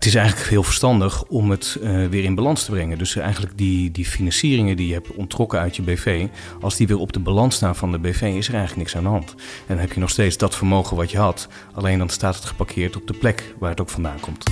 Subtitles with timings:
[0.00, 2.98] Het is eigenlijk heel verstandig om het uh, weer in balans te brengen.
[2.98, 6.26] Dus eigenlijk die, die financieringen die je hebt ontrokken uit je BV,
[6.60, 9.02] als die weer op de balans staan van de BV, is er eigenlijk niks aan
[9.02, 9.30] de hand.
[9.30, 12.44] En dan heb je nog steeds dat vermogen wat je had, alleen dan staat het
[12.44, 14.44] geparkeerd op de plek waar het ook vandaan komt.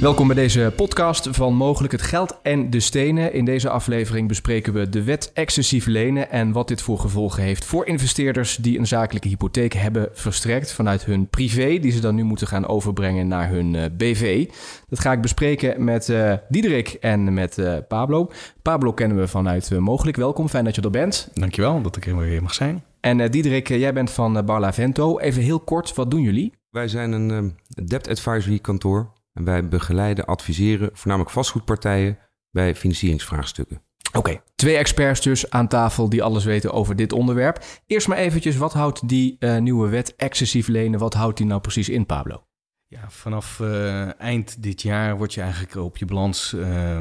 [0.00, 3.32] Welkom bij deze podcast van Mogelijk het Geld en de Stenen.
[3.32, 7.64] In deze aflevering bespreken we de wet excessief lenen en wat dit voor gevolgen heeft
[7.64, 12.22] voor investeerders die een zakelijke hypotheek hebben verstrekt vanuit hun privé, die ze dan nu
[12.22, 14.50] moeten gaan overbrengen naar hun uh, eh, BV.
[14.88, 18.30] Dat ga ik bespreken met uh, Diederik en met uh, Pablo.
[18.62, 20.16] Pablo kennen we vanuit Mogelijk.
[20.16, 21.30] Welkom, fijn dat je er bent.
[21.34, 22.84] Dankjewel dat ik er weer mag zijn.
[23.00, 25.18] En Diederik, jij bent van Barlavento.
[25.18, 26.52] Even heel kort, wat doen jullie?
[26.70, 32.18] Wij zijn een debt advisory kantoor en wij begeleiden, adviseren voornamelijk vastgoedpartijen
[32.50, 33.82] bij financieringsvraagstukken.
[34.12, 37.64] Oké, twee experts dus aan tafel die alles weten over dit onderwerp.
[37.86, 41.60] Eerst maar eventjes, wat houdt die uh, nieuwe wet excessief lenen, wat houdt die nou
[41.60, 42.42] precies in, Pablo?
[42.86, 46.98] Ja, vanaf uh, eind dit jaar word je eigenlijk op je balans uh,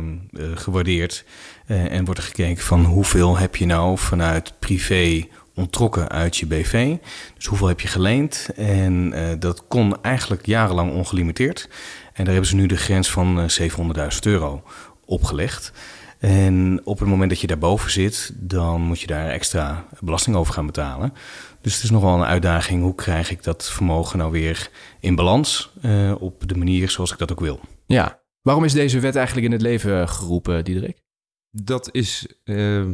[0.54, 1.26] gewaardeerd.
[1.66, 6.96] en wordt er gekeken van hoeveel heb je nou vanuit privé ontrokken uit je BV.
[7.36, 8.50] Dus hoeveel heb je geleend?
[8.56, 11.70] En dat kon eigenlijk jarenlang ongelimiteerd.
[12.18, 14.64] En daar hebben ze nu de grens van 700.000 eh, euro
[15.06, 15.72] opgelegd.
[16.20, 20.54] En op het moment dat je daarboven zit, dan moet je daar extra belasting over
[20.54, 21.14] gaan betalen.
[21.62, 22.82] Dus het is nogal een uitdaging.
[22.82, 24.70] Hoe krijg ik dat vermogen nou weer
[25.00, 27.60] in balans uh, op de manier zoals ik dat ook wil?
[27.86, 31.04] Ja, waarom is deze wet eigenlijk in het leven geroepen, Diederik?
[31.52, 32.86] Dat is uh,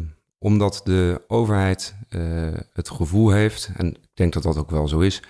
[0.44, 5.00] omdat de overheid uh, het gevoel heeft, en ik denk dat dat ook wel zo
[5.00, 5.22] is,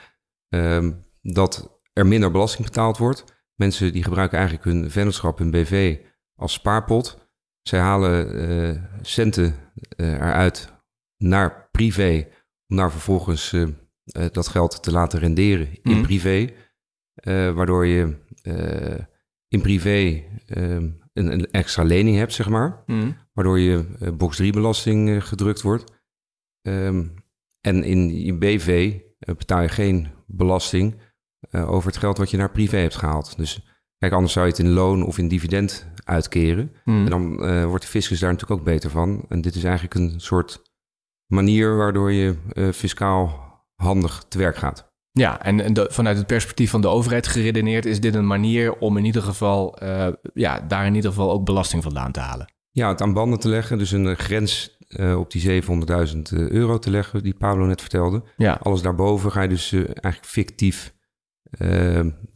[0.49, 0.87] uh,
[1.21, 3.23] dat er minder belasting betaald wordt.
[3.55, 5.99] Mensen die gebruiken eigenlijk hun vennootschap, hun BV
[6.35, 7.27] als spaarpot.
[7.61, 9.55] Zij halen uh, centen
[9.97, 10.73] uh, eruit
[11.17, 12.27] naar privé
[12.67, 13.67] om daar vervolgens uh,
[14.31, 16.01] dat geld te laten renderen in mm.
[16.01, 16.53] privé.
[17.53, 18.17] waardoor je
[19.47, 20.23] in privé
[21.13, 22.83] een, een, extra lening hebt, zeg maar.
[22.85, 23.15] Mm.
[23.33, 23.85] Waardoor je
[24.17, 25.91] box 3 belasting gedrukt wordt.
[26.67, 27.13] Um,
[27.61, 31.01] en in je BV betaal je geen belasting
[31.51, 33.37] over het geld wat je naar privé hebt gehaald.
[33.37, 33.65] Dus
[33.97, 36.75] kijk, anders zou je het in loon of in dividend uitkeren.
[36.83, 37.03] Hmm.
[37.03, 37.35] En dan
[37.67, 39.25] wordt de fiscus daar natuurlijk ook beter van.
[39.29, 40.61] En dit is eigenlijk een soort
[41.27, 42.35] manier waardoor je
[42.73, 43.43] fiscaal
[43.75, 44.92] handig te werk gaat.
[45.13, 48.77] Ja, en, en de, vanuit het perspectief van de overheid geredeneerd is dit een manier
[48.77, 49.77] om in ieder geval,
[50.33, 52.53] ja, daar in ieder geval ook belasting vandaan te halen.
[52.71, 55.67] Ja, het aan banden te leggen, dus een grens uh, op die 700.000
[56.31, 58.23] euro te leggen, die Pablo net vertelde.
[58.37, 58.59] Ja.
[58.61, 60.93] Alles daarboven ga je dus uh, eigenlijk fictief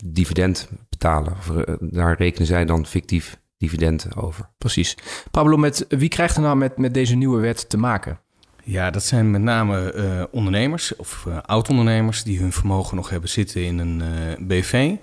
[0.05, 1.31] dividend betalen.
[1.31, 4.49] Of, daar rekenen zij dan fictief dividend over.
[4.57, 4.97] Precies.
[5.31, 8.19] Pablo, met wie krijgt er nou met, met deze nieuwe wet te maken?
[8.69, 13.29] Ja, dat zijn met name uh, ondernemers of uh, oud-ondernemers die hun vermogen nog hebben
[13.29, 14.95] zitten in een uh, BV.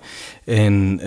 [0.44, 1.00] En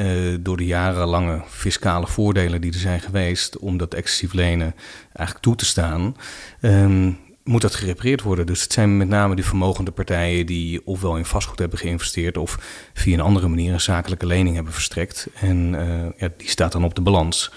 [0.43, 4.75] door de jarenlange fiscale voordelen die er zijn geweest om dat excessief lenen
[5.13, 6.15] eigenlijk toe te staan,
[6.61, 8.45] um, moet dat gerepareerd worden.
[8.45, 12.57] Dus het zijn met name die vermogende partijen die ofwel in vastgoed hebben geïnvesteerd of
[12.93, 15.27] via een andere manier een zakelijke lening hebben verstrekt.
[15.33, 17.51] En uh, ja, die staat dan op de balans.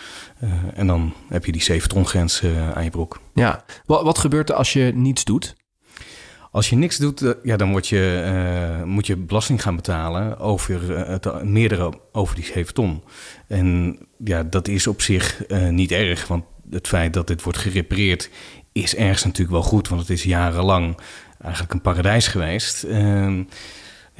[0.44, 3.20] Uh, en dan heb je die 7 ton grens uh, aan je broek.
[3.34, 5.56] Ja, wat, wat gebeurt er als je niets doet?
[6.52, 11.44] Als je niks doet, ja, dan word je, moet je belasting gaan betalen over het
[11.44, 13.02] meerdere over die 7 ton.
[13.46, 18.30] En ja, dat is op zich niet erg, want het feit dat dit wordt gerepareerd
[18.72, 21.00] is ergens natuurlijk wel goed, want het is jarenlang
[21.42, 22.84] eigenlijk een paradijs geweest.
[22.84, 23.40] Uh,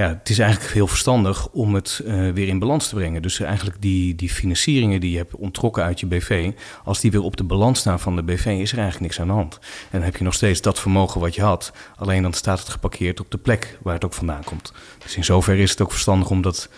[0.01, 3.23] ja, het is eigenlijk heel verstandig om het uh, weer in balans te brengen.
[3.23, 6.53] Dus eigenlijk die, die financieringen die je hebt ontrokken uit je BV,
[6.85, 9.27] als die weer op de balans staan van de BV, is er eigenlijk niks aan
[9.27, 9.59] de hand.
[9.61, 12.69] En dan heb je nog steeds dat vermogen wat je had, alleen dan staat het
[12.69, 14.73] geparkeerd op de plek waar het ook vandaan komt.
[14.99, 16.69] Dus in zoverre is het ook verstandig om, dat,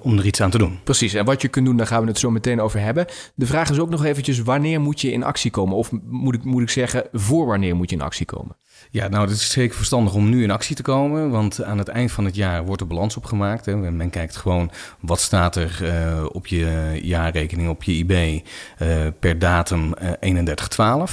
[0.00, 0.80] om er iets aan te doen.
[0.84, 3.06] Precies, en wat je kunt doen, daar gaan we het zo meteen over hebben.
[3.34, 5.76] De vraag is ook nog eventjes, wanneer moet je in actie komen?
[5.76, 8.56] Of moet ik, moet ik zeggen, voor wanneer moet je in actie komen?
[8.90, 11.30] Ja, nou, het is zeker verstandig om nu in actie te komen.
[11.30, 13.66] Want aan het eind van het jaar wordt er balans opgemaakt.
[13.66, 13.76] Hè.
[13.76, 14.70] Men kijkt gewoon
[15.00, 18.88] wat staat er uh, op je jaarrekening, op je IB uh,
[19.20, 20.44] per datum uh,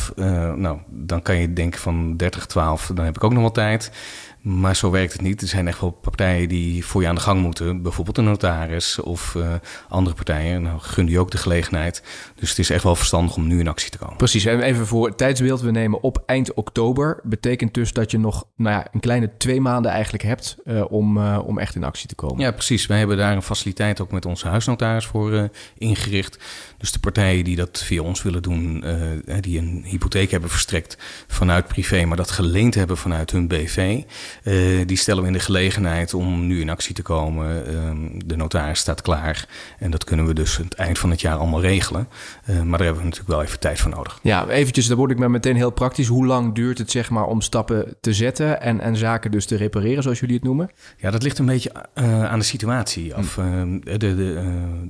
[0.09, 0.15] 31-12.
[0.55, 2.55] nou, dan kan je denken van 30-12,
[2.93, 3.91] dan heb ik ook nog wel tijd.
[4.41, 5.41] Maar zo werkt het niet.
[5.41, 7.81] Er zijn echt wel partijen die voor je aan de gang moeten.
[7.81, 9.53] Bijvoorbeeld een notaris of uh,
[9.89, 10.61] andere partijen.
[10.61, 12.03] Nou, gun die ook de gelegenheid.
[12.35, 14.17] Dus het is echt wel verstandig om nu in actie te komen.
[14.17, 14.45] Precies.
[14.45, 15.61] En even voor het tijdsbeeld.
[15.61, 17.19] We nemen op eind oktober.
[17.23, 21.17] Betekent dus dat je nog nou ja, een kleine twee maanden eigenlijk hebt uh, om,
[21.17, 22.39] uh, om echt in actie te komen.
[22.39, 22.85] Ja, precies.
[22.85, 26.39] Wij hebben daar een faciliteit ook met onze huisnotaris voor ingericht.
[26.77, 28.83] Dus de partijen die dat via ons willen doen,
[29.39, 30.97] die een hypotheek hebben verstrekt
[31.27, 34.03] vanuit privé, maar dat geleend hebben vanuit hun BV,
[34.85, 37.67] die stellen we in de gelegenheid om nu in actie te komen.
[37.67, 39.47] Ehm, de notaris staat klaar
[39.79, 42.07] en dat kunnen we dus het eind van het jaar allemaal regelen.
[42.45, 44.19] maar daar hebben we natuurlijk wel even tijd voor nodig.
[44.21, 46.07] Ja, eventjes, daar word ik maar meteen heel praktisch.
[46.07, 49.55] Hoe lang duurt het zeg maar om stappen te zetten en, en zaken dus te
[49.55, 50.69] repareren, zoals jullie het noemen?
[50.97, 53.35] Ja, dat ligt een beetje aan de situatie af.
[53.35, 53.79] Hm.
[53.83, 54.41] de, de,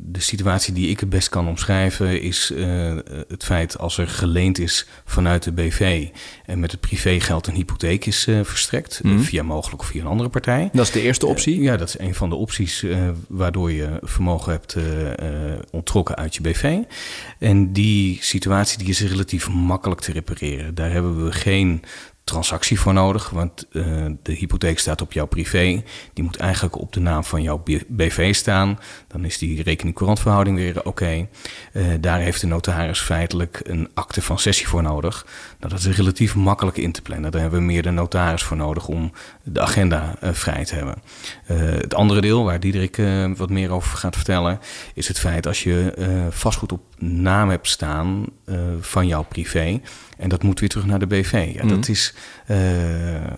[0.01, 2.53] de situatie die ik het best kan omschrijven is
[3.27, 6.07] het feit als er geleend is vanuit de BV
[6.45, 9.07] en met het privégeld een hypotheek is verstrekt, hm.
[9.31, 10.69] Via mogelijk of via een andere partij.
[10.73, 11.61] Dat is de eerste optie?
[11.61, 12.85] ja, dat is een van de opties
[13.27, 14.77] waardoor je vermogen hebt
[15.71, 16.77] onttrokken uit je BV.
[17.39, 20.75] En die situatie die is relatief makkelijk te repareren.
[20.75, 21.83] Daar hebben we geen
[22.31, 25.83] transactie voor nodig, want uh, de hypotheek staat op jouw privé.
[26.13, 28.79] Die moet eigenlijk op de naam van jouw BV staan.
[29.07, 30.87] Dan is die rekening-courantverhouding weer oké.
[30.87, 31.29] Okay.
[31.73, 35.25] Uh, daar heeft de notaris feitelijk een akte van sessie voor nodig.
[35.59, 37.31] Nou, dat is relatief makkelijk in te plannen.
[37.31, 39.11] Daar hebben we meer de notaris voor nodig om
[39.43, 40.95] de agenda uh, vrij te hebben.
[41.81, 43.01] het andere deel, waar Diederik
[43.35, 44.59] wat meer over gaat vertellen,
[44.93, 45.93] is het feit als je
[46.29, 48.25] vastgoed op naam hebt staan
[48.79, 49.79] van jouw privé
[50.21, 51.51] en dat moet weer terug naar de BV.
[51.53, 51.91] Ja, dat mhm.
[51.91, 52.13] is,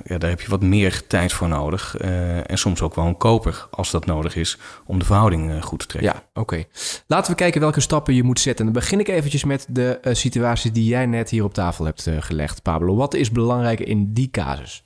[0.04, 1.96] ja, daar heb je wat meer tijd voor nodig.
[2.02, 5.62] Uh, en soms ook wel een koper als dat nodig is om de verhouding uh,
[5.62, 6.14] goed te trekken.
[6.14, 6.64] Ja, oké.
[7.08, 8.66] Laten we kijken welke stappen je moet zetten.
[8.66, 12.62] Dan begin ik eventjes met de situatie die jij net hier op tafel hebt gelegd,
[12.62, 12.96] Pablo.
[12.96, 14.84] Wat is belangrijk in die casus?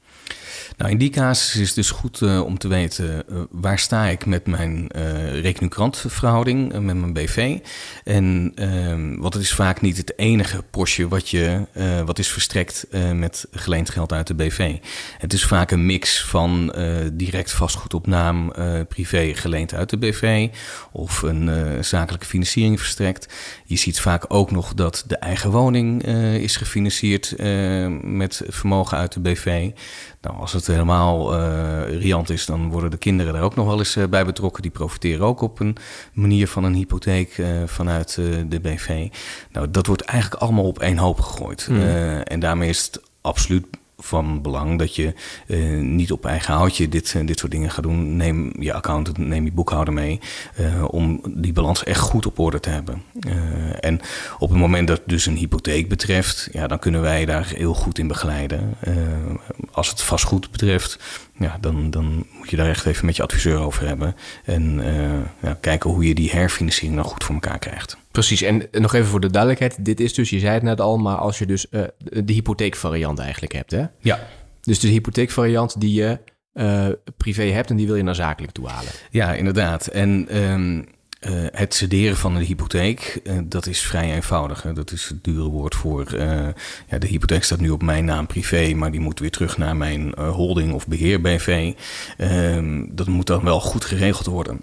[0.77, 4.05] Nou, in die casus is het dus goed uh, om te weten uh, waar sta
[4.05, 7.59] ik met mijn uh, rekening-krantverhouding, met mijn BV.
[8.03, 11.65] En ehm, wat het is vaak niet het enige postje wat, je,
[12.05, 14.77] wat is verstrekt met geleend geld uit de BV.
[15.17, 16.73] Het is vaak een mix van
[17.13, 18.51] direct vastgoedopnaam,
[18.87, 20.49] privé geleend uit de BV
[20.91, 23.33] of een zakelijke financiering verstrekt.
[23.65, 26.03] Je ziet vaak ook nog dat de eigen woning
[26.33, 27.35] is gefinancierd
[28.01, 29.71] met vermogen uit de BV.
[30.21, 33.77] Nou, als het helemaal uh, riant is, dan worden de kinderen daar ook nog wel
[33.77, 34.61] eens uh, bij betrokken.
[34.61, 35.75] Die profiteren ook op een
[36.13, 38.15] manier van een hypotheek uh, vanuit
[38.47, 39.07] de BV.
[39.51, 41.67] Nou, dat wordt eigenlijk allemaal op één hoop gegooid.
[41.69, 41.81] Mm.
[42.21, 43.65] en daarmee is het absoluut
[43.97, 45.13] van belang dat je
[45.47, 48.15] uh, niet op eigen houtje dit, uh, dit soort dingen gaat doen.
[48.15, 50.19] Neem je accountant, neem je boekhouder mee
[50.59, 53.03] uh, om die balans echt goed op orde te hebben.
[53.79, 53.99] en
[54.39, 57.73] op het moment dat het dus een hypotheek betreft, ja, dan kunnen wij daar heel
[57.73, 58.77] goed in begeleiden.
[59.71, 60.99] als het vastgoed betreft,
[61.37, 64.15] ja, dan, dan moet je daar echt even met je adviseur over hebben.
[64.43, 64.81] En
[65.41, 67.97] ja, kijken hoe je die herfinanciering nou goed voor elkaar krijgt.
[68.17, 69.85] Precies, en nog even voor de duidelijkheid.
[69.85, 73.19] Dit is dus, je zei het net al, maar als je dus uh, de hypotheekvariant
[73.19, 73.85] eigenlijk hebt, hè?
[73.99, 74.27] Ja.
[74.61, 76.19] Dus de hypotheekvariant die je
[76.53, 76.87] uh,
[77.17, 78.91] privé hebt en die wil je naar zakelijk toe halen.
[79.11, 79.87] Ja, inderdaad.
[79.87, 80.85] En um, uh,
[81.51, 84.63] het cederen van een hypotheek, dat is vrij eenvoudig.
[84.63, 84.73] Hè?
[84.73, 86.19] Dat is het dure woord voor.
[86.87, 89.77] Ja, de hypotheek staat nu op mijn naam privé, maar die moet weer terug naar
[89.77, 91.73] mijn holding of beheer BV.
[92.17, 94.61] Ehm, dat moet dan wel goed geregeld worden.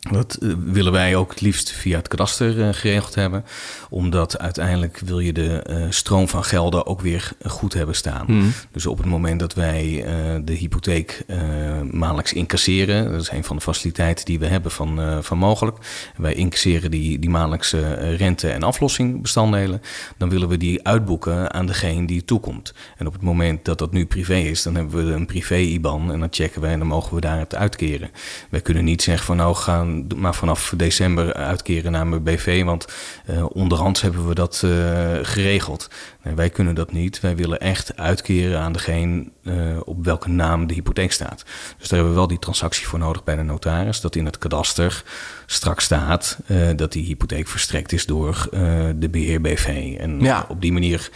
[0.00, 3.44] Dat eh, willen wij ook het liefst via het kadaster eh, geregeld hebben.
[3.90, 8.24] Omdat uiteindelijk wil je de uh, stroom van gelden ook weer goed hebben staan.
[8.28, 8.52] Mm.
[8.72, 10.04] Dus op het moment dat wij
[10.44, 11.24] de hypotheek
[11.90, 13.12] maandelijks incasseren.
[13.12, 15.78] Dat is een van de faciliteiten die we hebben van, van mogelijk.
[16.16, 19.82] wij incasseren die, die maandelijkse rente- en aflossingbestanddelen.
[20.16, 22.74] Dan willen we die uitboeken aan degene die toekomt.
[22.96, 26.12] En op het moment dat dat nu privé is, dan hebben we een privé-IBAN.
[26.12, 28.10] En dan checken wij en dan mogen we daar het uitkeren.
[28.50, 32.64] Wij kunnen niet zeggen van nou gaan maar vanaf december uitkeren naar mijn BV.
[32.64, 32.86] Want
[33.30, 34.70] uh, onderhands hebben we dat uh,
[35.22, 35.90] geregeld.
[36.22, 37.20] Nee, wij kunnen dat niet.
[37.20, 41.44] Wij willen echt uitkeren aan degene uh, op welke naam de hypotheek staat.
[41.78, 44.00] Dus daar hebben we wel die transactie voor nodig bij de notaris.
[44.00, 45.02] Dat in het kadaster
[45.46, 46.38] straks staat
[46.76, 48.48] dat die hypotheek verstrekt is door
[48.96, 49.96] de beheer BV.
[49.98, 50.44] En ja.
[50.48, 51.10] op die manier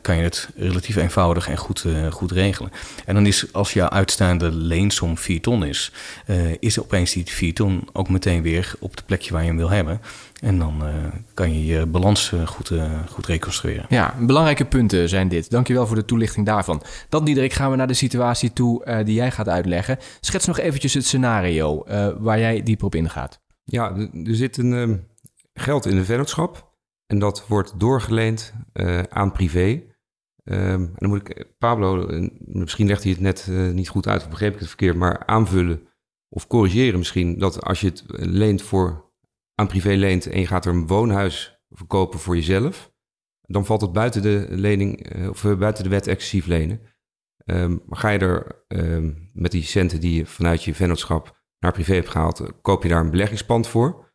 [0.00, 2.72] kan je het relatief eenvoudig en goed, goed regelen.
[3.04, 5.92] En dan is als jouw uitstaande leensom 4 ton is,
[6.58, 9.70] is opeens die 4 ton ook meteen weer op het plekje waar je hem wil
[9.70, 10.00] hebben.
[10.40, 10.94] En dan uh,
[11.34, 13.86] kan je je balans uh, goed, uh, goed reconstrueren.
[13.88, 15.50] Ja, belangrijke punten zijn dit.
[15.50, 16.82] Dankjewel voor de toelichting daarvan.
[17.08, 19.98] Dan, Diederik, gaan we naar de situatie toe die jij gaat uitleggen.
[20.20, 21.84] Schets nog eventjes het scenario
[22.18, 23.40] waar jij dieper op ingaat.
[23.64, 24.96] Ja, er zit een ehm,
[25.54, 26.72] geld in de vennootschap.
[27.06, 28.52] En dat wordt doorgeleend
[29.08, 29.82] aan privé.
[30.44, 34.08] Ehm, en dan moet ik Pablo, eh, misschien legt hij het net eh, niet goed
[34.08, 35.88] uit, of begreep ik het verkeerd, maar aanvullen
[36.34, 37.38] of corrigeren misschien.
[37.38, 39.12] Dat als je het leent voor
[39.54, 42.92] aan privé leent en je gaat er een woonhuis verkopen voor jezelf,
[43.40, 46.80] dan valt het buiten de lening eh, of buiten de wet excessief lenen.
[47.44, 51.72] Ehm, maar ga je er ehm, met die centen die je vanuit je vennootschap naar
[51.72, 54.12] privé hebt gehaald, koop je daar een beleggingspand voor,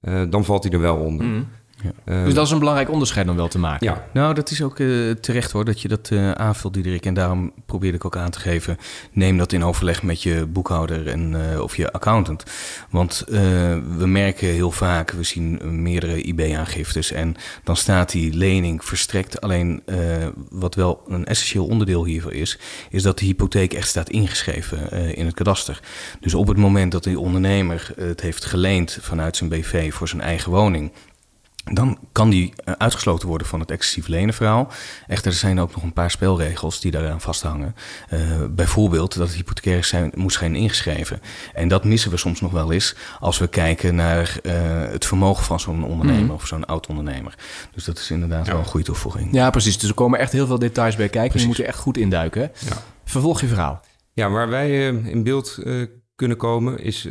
[0.00, 1.26] dan valt hij er wel onder.
[1.26, 1.48] Mm.
[1.82, 2.24] Ja.
[2.24, 3.86] Dus dat is een belangrijk onderscheid dan wel te maken.
[3.86, 4.04] Ja.
[4.12, 7.06] Nou, dat is ook uh, terecht hoor, dat je dat uh, aanvult, Diederik.
[7.06, 8.76] En daarom probeerde ik ook aan te geven,
[9.12, 12.44] neem dat in overleg met je boekhouder en, uh, of je accountant.
[12.90, 19.40] Want we merken heel vaak, we zien meerdere IB-aangiftes en dan staat die lening verstrekt.
[19.40, 19.82] Alleen
[20.50, 22.58] wat wel een essentieel onderdeel hiervan is,
[22.90, 25.80] is dat de hypotheek echt staat ingeschreven in het kadaster.
[26.20, 30.22] Dus op het moment dat die ondernemer het heeft geleend vanuit zijn BV voor zijn
[30.22, 30.92] eigen woning
[31.70, 34.72] dan kan die eh, uitgesloten worden van het excessief lenen verhaal.
[35.06, 37.74] Echter, er zijn ook nog een paar spelregels die daaraan vasthangen.
[38.12, 41.20] Uh, bijvoorbeeld dat het hypothecair zijn, moet zijn ingeschreven.
[41.54, 44.52] En dat missen we soms nog wel eens als we kijken naar uh,
[44.90, 46.30] het vermogen van zo'n ondernemer mm.
[46.30, 47.34] of zo'n oud-ondernemer.
[47.74, 48.52] Dus dat is inderdaad ja.
[48.52, 49.32] wel een goede toevoeging.
[49.32, 49.78] Ja, precies.
[49.78, 51.30] Dus er komen echt heel veel details bij kijken.
[51.30, 51.42] Precies.
[51.42, 52.40] Je moet er echt goed induiken.
[52.40, 52.76] Ja.
[53.04, 53.80] Vervolg je verhaal.
[54.12, 55.58] Ja, waar wij uh, in beeld
[56.14, 57.08] kunnen komen is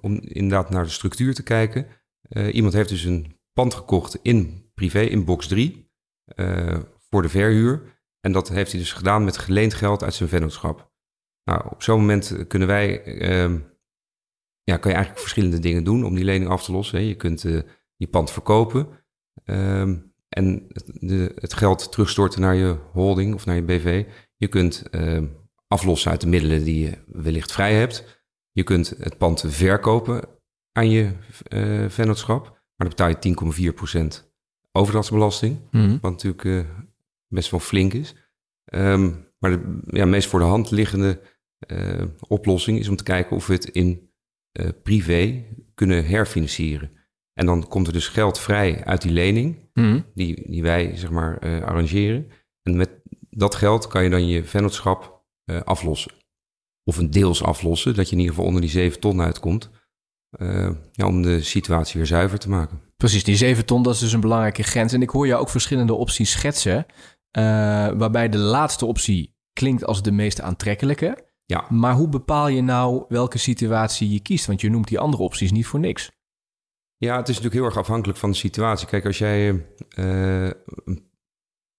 [0.00, 1.86] om inderdaad naar de structuur te kijken.
[2.52, 5.90] iemand heeft dus een pand gekocht in privé, in box 3,
[6.36, 6.80] uh,
[7.10, 8.00] voor de verhuur.
[8.20, 10.90] En dat heeft hij dus gedaan met geleend geld uit zijn vennootschap.
[11.44, 13.60] Nou, op zo'n moment kunnen wij, uh,
[14.62, 16.98] ja, kan je eigenlijk verschillende dingen doen om die lening af te lossen.
[16.98, 17.04] Hè.
[17.04, 17.62] Je kunt uh,
[17.96, 18.88] je pand verkopen
[19.44, 24.06] ehm, en de, het geld terugstorten naar je holding of naar je BV.
[24.36, 25.26] Je kunt ehm,
[25.66, 28.24] aflossen uit de middelen die je wellicht vrij hebt.
[28.50, 30.28] Je kunt het pand verkopen
[30.72, 31.12] aan je
[31.48, 32.61] uh, vennootschap.
[32.82, 33.72] Maar dan betaal je
[34.22, 34.30] 10,4%
[34.72, 35.58] overdrachtsbelasting.
[35.70, 35.98] Mm.
[36.00, 36.64] Wat natuurlijk uh,
[37.28, 38.14] best wel flink is.
[38.74, 41.20] Um, maar de ja, meest voor de hand liggende
[41.66, 44.10] uh, oplossing is om te kijken of we het in
[44.60, 46.90] uh, privé kunnen herfinancieren.
[47.34, 50.04] En dan komt er dus geld vrij uit die lening, mm.
[50.14, 52.26] die, die wij zeg maar arrangeren.
[52.62, 52.90] En met
[53.30, 55.24] dat geld kan je dan je vennootschap
[55.64, 56.12] aflossen.
[56.84, 59.70] Of een deels aflossen, dat je in ieder geval onder die 7 ton uitkomt.
[60.38, 62.80] Uh, ja, om de situatie weer zuiver te maken.
[62.96, 64.92] Precies, die 7 ton, dat is dus een belangrijke grens.
[64.92, 67.42] En ik hoor jou ook verschillende opties schetsen, uh,
[67.92, 71.30] waarbij de laatste optie klinkt als de meest aantrekkelijke.
[71.44, 71.66] Ja.
[71.68, 74.46] Maar hoe bepaal je nou welke situatie je kiest?
[74.46, 76.10] Want je noemt die andere opties niet voor niks.
[76.96, 78.86] Ja, het is natuurlijk heel erg afhankelijk van de situatie.
[78.86, 79.66] Kijk, als jij
[79.98, 80.50] uh,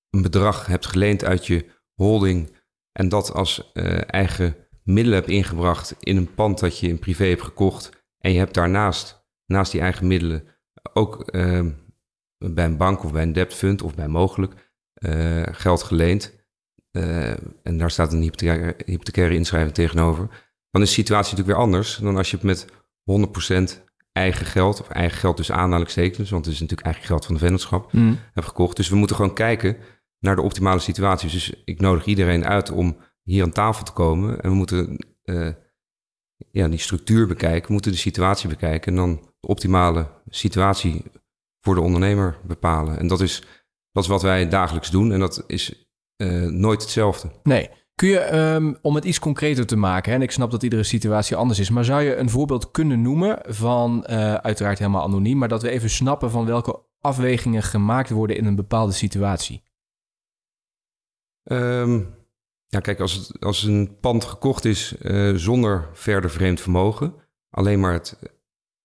[0.10, 2.56] een bedrag hebt geleend uit je holding
[2.92, 3.72] en dat als
[4.06, 8.38] eigen middelen hebt ingebracht in een pand dat je in privé hebt gekocht en je
[8.38, 10.48] hebt daarnaast, naast die eigen middelen,
[10.94, 11.68] ook uh,
[12.38, 16.42] bij een bank of bij een debt fund of bij mogelijk uh, geld geleend.
[16.92, 17.30] Uh,
[17.64, 20.28] en daar staat een hypothecaire, hypothecaire inschrijving tegenover.
[20.72, 22.68] Dan is de situatie natuurlijk weer anders dan als je het met
[23.78, 27.34] 100% eigen geld, of eigen geld dus aanhalingstekens, want het is natuurlijk eigen geld van
[27.34, 28.20] de vennootschap, mm.
[28.34, 28.76] hebt gekocht.
[28.76, 29.78] Dus we moeten gewoon kijken
[30.20, 31.30] naar de optimale situatie.
[31.30, 34.42] Dus ik nodig iedereen uit om hier aan tafel te komen.
[34.42, 34.98] En we moeten
[36.52, 41.04] ja, die structuur bekijken, we moeten de situatie bekijken en dan de optimale situatie
[41.62, 43.00] voor de ondernemer bepalen.
[43.00, 43.44] En dat is,
[43.92, 45.88] dat is wat wij dagelijks doen en dat is
[46.18, 47.32] uh, nooit hetzelfde.
[47.44, 47.70] Nee.
[47.96, 50.84] Kun je, um, om het iets concreter te maken, hè, en ik snap dat iedere
[50.84, 55.38] situatie anders is, maar zou je een voorbeeld kunnen noemen van, uh, uiteraard helemaal anoniem,
[55.38, 59.64] maar dat we even snappen van welke afwegingen gemaakt worden in een bepaalde situatie?
[61.44, 62.16] Um,
[62.74, 67.16] ja, kijk, als, het, als een pand gekocht is uh, zonder verder vreemd vermogen,
[67.50, 68.20] alleen maar het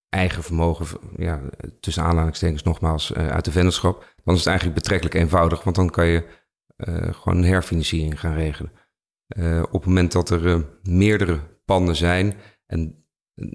[0.09, 1.41] eigen vermogen, ja,
[1.81, 5.91] tussen aanhalingstekens nogmaals, uh, uit de vennootschap, dan is het eigenlijk betrekkelijk eenvoudig, want dan
[5.91, 6.25] kan je
[6.77, 8.73] uh, gewoon een herfinanciering gaan regelen.
[9.63, 12.35] op het moment dat er meerdere panden zijn,
[12.67, 13.07] en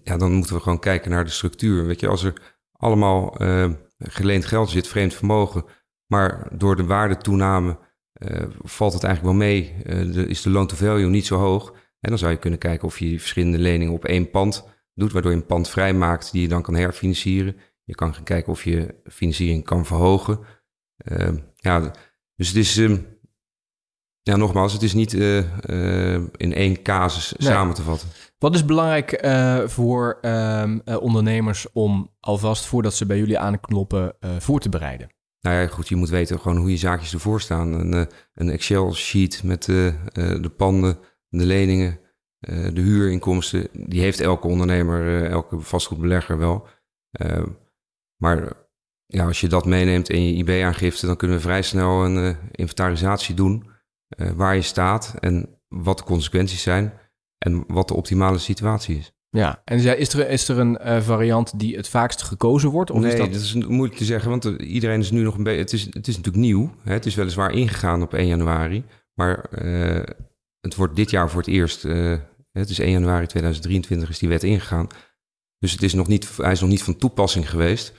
[0.04, 1.86] ja, dan moeten we gewoon kijken naar de structuur.
[1.86, 3.36] Weet je, als er allemaal
[3.98, 5.66] geleend geld zit, vreemd vermogen,
[6.08, 7.78] maar door de waardetoename
[8.64, 9.76] valt het eigenlijk wel mee.
[9.86, 11.74] De, is de loan to value niet zo hoog.
[12.00, 15.32] En dan zou je kunnen kijken of je verschillende leningen op één pand doet, waardoor
[15.32, 17.56] je een pand vrijmaakt die je dan kan herfinancieren.
[17.84, 20.40] Je kan gaan kijken of je financiering kan verhogen.
[21.12, 21.92] Uh, ja,
[22.36, 22.76] dus het is,
[24.22, 27.50] ja, nogmaals, het is niet in één casus nee.
[27.50, 28.10] samen te vatten.
[28.38, 29.28] Wat is belangrijk
[29.66, 35.10] voor ehm, ondernemers om alvast voordat ze bij jullie aankloppen voor te bereiden?
[35.44, 37.74] Nou ja, goed, je moet weten gewoon hoe je zaakjes ervoor staan.
[37.74, 40.98] Een, uh, een Excel-sheet met uh, uh, de panden,
[41.30, 42.00] de leningen,
[42.74, 43.68] de huurinkomsten.
[43.72, 46.68] Die heeft elke ondernemer, elke vastgoedbelegger wel.
[48.18, 48.54] maar
[49.06, 53.36] ja, als je dat meeneemt in je IB-aangifte, dan kunnen we vrij snel een inventarisatie
[53.36, 53.72] doen.
[54.08, 56.94] eh, waar je staat en wat de consequenties zijn
[57.38, 59.14] en wat de optimale situatie is.
[59.34, 62.92] Ja, en is er, is er een uh, variant die het vaakst gekozen wordt?
[62.92, 63.34] Of nee, is dat...
[63.34, 65.60] dat is moeilijk te zeggen, want iedereen is nu nog een beetje...
[65.60, 66.76] Het is, het is natuurlijk nieuw.
[66.84, 66.94] Hè?
[66.94, 69.46] Het is weliswaar ingegaan op 1 januari, maar
[70.60, 71.82] het wordt dit jaar voor het eerst...
[72.52, 74.88] het is 1 januari 2023 is die wet ingegaan.
[75.60, 77.94] Dus het is nog niet, hij is nog niet van toepassing geweest.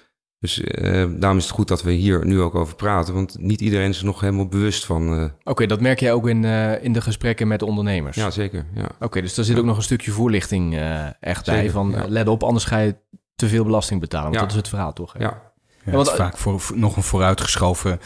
[0.44, 3.60] Dus uh, daarom is het goed dat we hier nu ook over praten, want niet
[3.60, 5.20] iedereen is er nog helemaal bewust van.
[5.20, 5.24] Uh...
[5.44, 8.16] Oké, dat merk jij ook in, uh, in de gesprekken met ondernemers?
[8.16, 8.66] Ja, zeker.
[8.74, 8.88] Ja.
[9.00, 10.78] Oké, dus daar zit ook nog een stukje voorlichting
[11.20, 12.04] echt bij van ja.
[12.08, 12.96] let op, anders ga je
[13.36, 14.28] te veel belasting betalen.
[14.28, 15.12] Want dat is het verhaal toch?
[15.12, 15.18] Hè?
[15.18, 15.52] Ja.
[15.84, 18.00] Ja, het is vaak voor, nog een vooruitgeschoven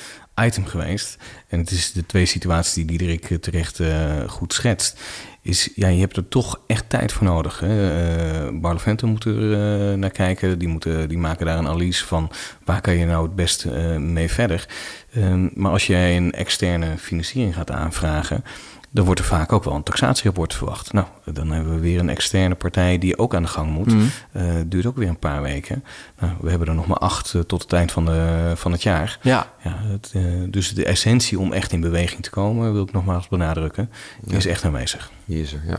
[0.44, 1.16] item geweest.
[1.48, 3.80] En het is de twee situaties die Diederik terecht
[4.26, 5.00] goed schetst
[5.48, 7.60] is, ja, je hebt er toch echt tijd voor nodig.
[7.60, 8.46] Hè?
[8.46, 10.58] Uh, moet er naar kijken.
[10.58, 12.30] Die, moeten, die maken daar een analyse van
[12.64, 14.66] waar kan je nou het beste uh, mee verder.
[15.16, 18.44] Um, maar als jij een externe financiering gaat aanvragen,
[18.90, 20.92] dan wordt er vaak ook wel een taxatierapport verwacht.
[20.92, 23.92] Nou, dan hebben we weer een externe partij die ook aan de gang moet.
[23.92, 24.10] Mm.
[24.36, 25.84] Uh, duurt ook weer een paar weken.
[26.18, 28.82] Nou, we hebben er nog maar acht uh, tot het eind van, de, van het
[28.82, 29.18] jaar.
[29.22, 29.52] Ja.
[29.62, 33.28] ja het, uh, dus de essentie om echt in beweging te komen, wil ik nogmaals
[33.28, 33.90] benadrukken,
[34.24, 34.36] ja.
[34.36, 35.10] is echt aanwezig.
[35.24, 35.78] Die is er, ja.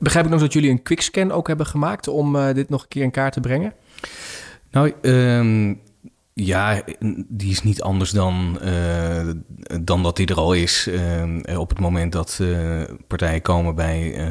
[0.00, 3.02] Begrijp ik nog dat jullie een quickscan ook hebben gemaakt om dit nog een keer
[3.02, 3.72] in kaart te brengen?
[4.70, 5.80] Nou, um,
[6.34, 6.82] ja,
[7.28, 9.30] die is niet anders dan, uh,
[9.80, 10.88] dan dat die er al is.
[10.88, 14.28] Uh, op het moment dat uh, partijen komen bij,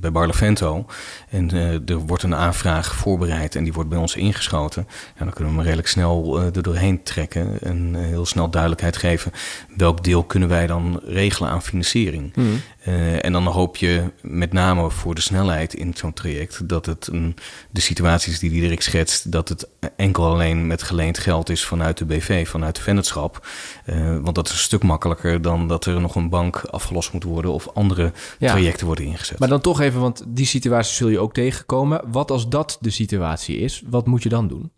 [0.00, 0.86] bij Barlavento
[1.30, 1.50] en
[1.86, 5.54] er wordt een aanvraag voorbereid en die wordt bij ons ingeschoten, ja, dan kunnen we
[5.54, 9.32] hem redelijk snel er doorheen trekken en heel snel duidelijkheid geven
[9.76, 12.32] welk deel kunnen wij dan regelen aan financiering.
[12.34, 12.60] Mm.
[12.88, 17.06] Uh, en dan hoop je met name voor de snelheid in zo'n traject dat het
[17.06, 17.36] een,
[17.70, 22.04] de situaties die Diederik schetst, dat het enkel alleen met geleend geld is vanuit de
[22.04, 23.46] BV, vanuit de vennootschap.
[23.86, 27.24] Uh, want dat is een stuk makkelijker dan dat er nog een bank afgelost moet
[27.24, 28.50] worden of andere ja.
[28.50, 29.38] trajecten worden ingezet.
[29.38, 32.00] Maar dan toch even, want die situatie zul je ook tegenkomen.
[32.06, 34.70] Wat als dat de situatie is, wat moet je dan doen?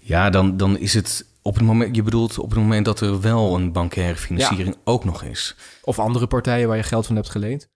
[0.00, 3.20] Ja, dan, dan is het op het moment, je bedoelt op het moment dat er
[3.20, 4.80] wel een bankaire financiering ja.
[4.84, 5.56] ook nog is.
[5.82, 7.68] Of andere partijen waar je geld van hebt geleend?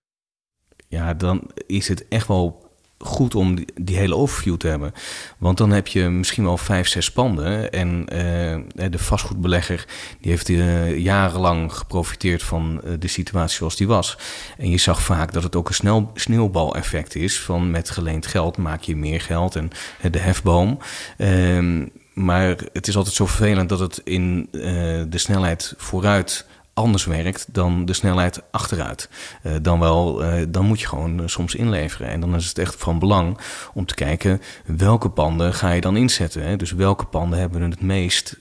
[0.88, 2.66] Ja, dan is het echt wel
[2.98, 4.92] goed om die, die, hele overview te hebben.
[5.38, 7.72] Want dan heb je misschien wel vijf, zes panden.
[7.72, 9.86] En uh, de vastgoedbelegger
[10.20, 14.18] die heeft uh, jarenlang geprofiteerd van uh, de situatie zoals die was.
[14.58, 17.40] En je zag vaak dat het ook een snel, sneeuwbaleffect is.
[17.40, 19.70] Van met geleend geld maak je meer geld en
[20.10, 20.78] de hefboom.
[22.18, 24.62] Maar het is altijd zo vervelend dat het in uh,
[25.08, 26.46] de snelheid vooruit
[26.78, 29.08] anders werkt dan de snelheid achteruit.
[29.42, 32.08] Uh, dan wel, uh, dan moet je gewoon uh, soms inleveren.
[32.08, 33.38] En dan is het echt van belang
[33.74, 36.42] om te kijken welke panden ga je dan inzetten.
[36.42, 36.56] Hè?
[36.56, 38.36] Dus welke panden hebben het meest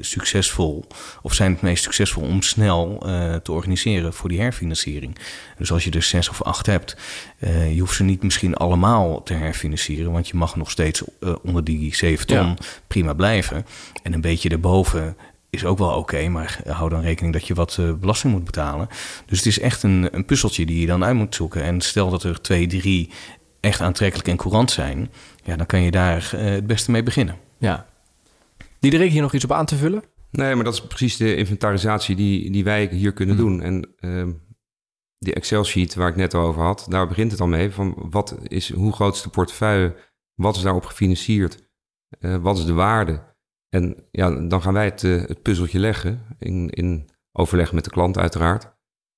[0.00, 0.86] succesvol
[1.22, 2.98] of zijn het meest succesvol om snel
[3.42, 5.18] te organiseren voor die herfinanciering.
[5.58, 6.96] Dus als je er zes of acht hebt,
[7.72, 11.02] je hoeft ze niet misschien allemaal te herfinancieren, want je mag nog steeds
[11.42, 12.56] onder die 7 ton ja.
[12.86, 13.66] prima blijven.
[14.02, 15.16] En een beetje erboven
[15.52, 18.44] is ook wel oké, okay, maar hou dan rekening dat je wat uh, belasting moet
[18.44, 18.88] betalen.
[19.26, 21.62] Dus het is echt een, een puzzeltje die je dan uit moet zoeken.
[21.62, 23.10] En stel dat er twee, drie
[23.60, 25.10] echt aantrekkelijk en courant zijn,
[25.44, 27.36] ja, dan kan je daar uh, het beste mee beginnen.
[27.58, 27.86] Ja.
[28.78, 30.02] Diederik, hier nog iets op aan te vullen?
[30.30, 33.44] Nee, maar dat is precies de inventarisatie die, die wij hier kunnen hmm.
[33.44, 33.62] doen.
[33.62, 34.34] En uh,
[35.18, 37.70] die Excel-sheet waar ik net over had, daar begint het al mee.
[37.70, 39.96] Van wat is, hoe groot is de portefeuille?
[40.34, 41.70] Wat is daarop gefinancierd?
[42.20, 43.30] Uh, wat is de waarde?
[43.74, 47.90] En ja, dan gaan wij het, uh, het puzzeltje leggen, in, in overleg met de
[47.90, 48.72] klant uiteraard.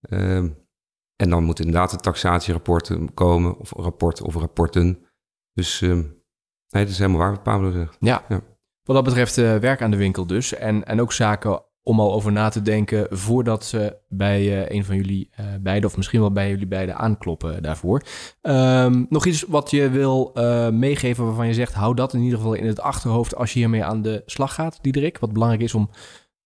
[0.08, 0.36] Uh,
[1.16, 5.06] en dan moet inderdaad het taxatierapporten komen, of rapport of rapporten.
[5.52, 7.96] Dus nee, dat is helemaal waar wat Pablo zegt.
[8.00, 8.24] Ja.
[8.28, 8.40] ja.
[8.82, 10.54] Wat dat betreft uh, werk aan de winkel dus.
[10.54, 14.84] En, en ook zaken om al over na te denken voordat ze bij uh, een
[14.84, 18.02] van jullie uh, beiden, of misschien wel bij jullie beiden, aankloppen daarvoor.
[18.42, 22.38] Um, nog iets wat je wil uh, meegeven waarvan je zegt, hou dat in ieder
[22.38, 25.18] geval in het achterhoofd als je hiermee aan de slag gaat, Diederik.
[25.18, 25.90] Wat belangrijk is om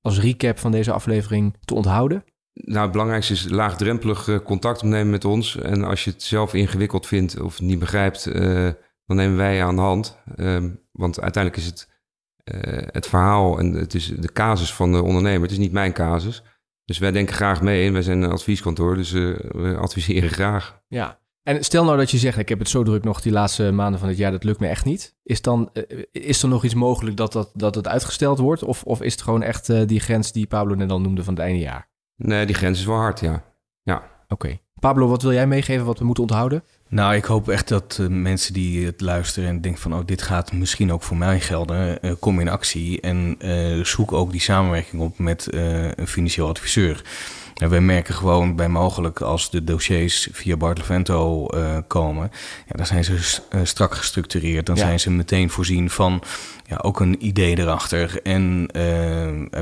[0.01, 2.24] als recap van deze aflevering te onthouden.
[2.53, 5.57] Nou, het belangrijkste is laagdrempelig contact opnemen met ons.
[5.57, 8.33] En als je het zelf ingewikkeld vindt of niet begrijpt,
[9.07, 10.18] dan nemen wij je aan de hand.
[10.37, 11.88] Um, want uiteindelijk is het
[12.91, 15.43] het verhaal en het is de casus van de ondernemer.
[15.43, 16.43] Het is niet mijn casus.
[16.85, 20.83] Dus wij denken graag mee en wij zijn een advieskantoor, dus uh, we adviseren graag.
[20.87, 23.71] Ja, en stel nou dat je zegt, ik heb het zo druk nog die laatste
[23.71, 25.17] maanden van het jaar, dat lukt me echt niet.
[25.23, 28.63] Is, dan, uh, is er nog iets mogelijk dat, dat, dat het uitgesteld wordt?
[28.63, 31.43] Of, of is het gewoon echt die grens die Pablo net al noemde van het
[31.43, 31.91] einde jaar?
[32.17, 33.45] Nee, die grens is wel hard, ja.
[33.83, 33.97] ja.
[33.97, 34.33] Oké.
[34.33, 34.61] Okay.
[34.81, 36.63] Pablo, wat wil jij meegeven wat we moeten onthouden?
[36.90, 39.94] Nou, ik hoop echt dat uh, mensen die het luisteren en denken van...
[39.94, 43.01] oh, dit gaat misschien ook voor mij gelden, uh, kom in actie...
[43.01, 47.03] en uh, zoek ook die samenwerking op met een financieel adviseur.
[47.59, 52.31] En wij merken gewoon bij mogelijk als de dossiers via Bartlevento uh, komen,
[52.66, 54.66] ja, dan zijn ze strak gestructureerd.
[54.66, 56.23] Dan zijn ze meteen voorzien van
[56.68, 58.23] ja, ook een idee erachter.
[58.23, 58.83] En uh,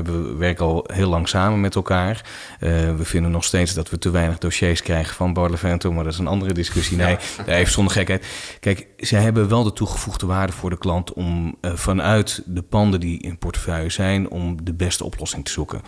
[0.03, 2.25] we werken al heel lang samen met elkaar.
[2.59, 6.13] Uh, we vinden nog steeds dat we te weinig dossiers krijgen van Barlevento, maar dat
[6.13, 6.97] is een andere discussie.
[6.97, 7.53] Nee, ja.
[7.53, 8.25] even zonder gekheid.
[8.59, 12.99] Kijk, zij hebben wel de toegevoegde waarde voor de klant om uh, vanuit de panden
[12.99, 15.81] die in portefeuille zijn, om de beste oplossing te zoeken.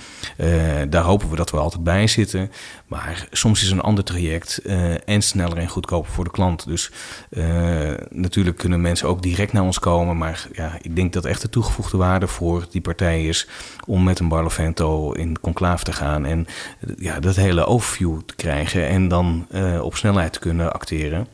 [0.89, 2.51] daar hopen we dat we altijd bij zitten.
[2.87, 4.61] Maar soms is een ander traject
[5.05, 6.67] en sneller en goedkoper voor de klant.
[6.67, 6.91] Dus
[8.09, 10.17] natuurlijk kunnen mensen ook direct naar ons komen.
[10.17, 13.47] Maar ja, ik denk dat echt de toegevoegde waarde voor die partij is
[13.85, 16.47] om met een Barlovento in conclave te gaan en
[16.97, 19.47] ja, dat hele overview te krijgen en dan
[19.81, 21.27] op snelheid te kunnen acteren.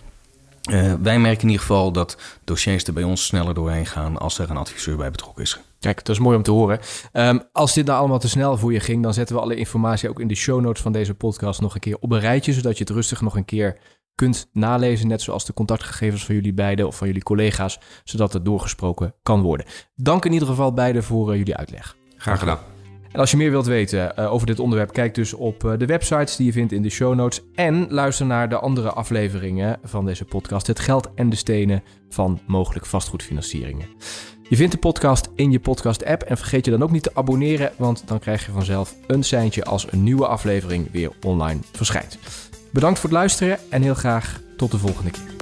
[1.02, 4.50] Wij merken in ieder geval dat dossiers er bij ons sneller doorheen gaan als er
[4.50, 5.60] een adviseur bij betrokken is.
[5.86, 6.80] Kijk, dat is mooi om te horen.
[7.14, 10.10] Um, als dit nou allemaal te snel voor je ging, dan zetten we alle informatie
[10.10, 12.78] ook in de show notes van deze podcast nog een keer op een rijtje, zodat
[12.78, 13.78] je het rustig nog een keer
[14.16, 18.46] kunt nalezen, net zoals de contactgegevens van jullie beiden of van jullie collega's, zodat het
[18.46, 19.66] doorgesproken kan worden.
[19.96, 21.96] Dank in ieder geval beiden voor uh, jullie uitleg.
[22.18, 22.60] Graag gedaan.
[23.12, 25.86] En als je meer wilt weten uh, over dit onderwerp, kijk dus op uh, de
[25.86, 27.42] websites die je vindt in de show notes.
[27.54, 30.68] En luister naar de andere afleveringen van deze podcast.
[30.68, 33.88] Het geld en de stenen van mogelijk vastgoedfinancieringen.
[34.50, 37.72] Je vindt de podcast in je podcast-app en vergeet je dan ook niet te abonneren,
[37.78, 42.18] want dan krijg je vanzelf een seintje als een nieuwe aflevering weer online verschijnt.
[42.72, 45.35] Bedankt voor het luisteren en heel graag tot de volgende keer.